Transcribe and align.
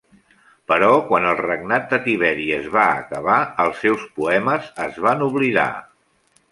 Però 0.71 0.87
quan 1.09 1.27
el 1.31 1.37
regnat 1.41 1.85
de 1.91 1.99
Tiberi 2.07 2.47
es 2.57 2.65
va 2.79 2.87
acabar, 3.03 3.39
els 3.67 3.87
seus 3.87 4.09
poemes 4.19 4.75
es 4.89 5.01
van 5.09 5.25
oblidar. 5.33 5.73